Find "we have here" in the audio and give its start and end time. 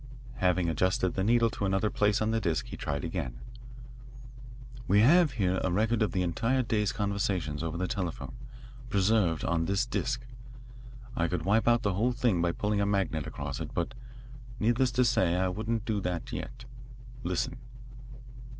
4.87-5.61